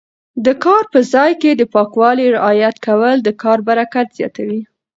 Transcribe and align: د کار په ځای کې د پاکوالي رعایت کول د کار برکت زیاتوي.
د 0.45 0.47
کار 0.65 0.83
په 0.93 0.99
ځای 1.13 1.31
کې 1.41 1.51
د 1.55 1.63
پاکوالي 1.73 2.25
رعایت 2.35 2.75
کول 2.87 3.17
د 3.23 3.29
کار 3.41 3.59
برکت 3.69 4.07
زیاتوي. 4.17 4.61